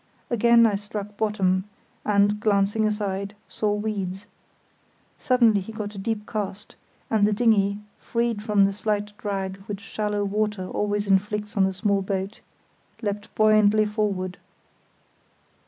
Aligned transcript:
Again 0.31 0.65
I 0.65 0.73
struck 0.77 1.15
bottom, 1.15 1.65
and, 2.03 2.39
glancing 2.39 2.87
aside, 2.87 3.35
saw 3.47 3.71
weeds. 3.75 4.25
Suddenly 5.19 5.61
he 5.61 5.71
got 5.71 5.93
a 5.93 5.99
deep 5.99 6.25
cast, 6.25 6.75
and 7.11 7.23
the 7.23 7.31
dinghy, 7.31 7.77
freed 7.99 8.41
from 8.41 8.65
the 8.65 8.73
slight 8.73 9.15
drag 9.19 9.57
which 9.67 9.79
shallow 9.81 10.25
water 10.25 10.67
always 10.67 11.05
inflicts 11.05 11.55
on 11.55 11.67
a 11.67 11.73
small 11.73 12.01
boat, 12.01 12.41
leapt 13.03 13.29
buoyantly 13.35 13.85
forward. 13.85 14.39